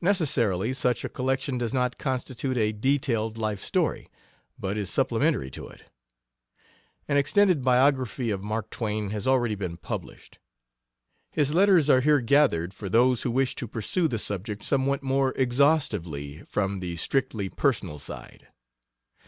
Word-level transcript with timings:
Necessarily 0.00 0.72
such 0.72 1.04
a 1.04 1.08
collection 1.08 1.58
does 1.58 1.74
not 1.74 1.98
constitute 1.98 2.56
a 2.56 2.70
detailed 2.70 3.36
life 3.36 3.58
story, 3.58 4.06
but 4.60 4.76
is 4.78 4.88
supplementary 4.90 5.50
to 5.50 5.66
it. 5.66 5.90
An 7.08 7.16
extended 7.16 7.60
biography 7.64 8.30
of 8.30 8.44
Mark 8.44 8.70
Twain 8.70 9.10
has 9.10 9.26
already 9.26 9.56
been 9.56 9.76
published. 9.76 10.38
His 11.32 11.52
letters 11.52 11.90
are 11.90 12.00
here 12.02 12.20
gathered 12.20 12.72
for 12.72 12.88
those 12.88 13.22
who 13.22 13.32
wish 13.32 13.56
to 13.56 13.66
pursue 13.66 14.06
the 14.06 14.20
subject 14.20 14.62
somewhat 14.62 15.02
more 15.02 15.32
exhaustively 15.32 16.42
from 16.44 16.78
the 16.78 16.94
strictly 16.94 17.48
personal 17.48 17.98
side. 17.98 18.46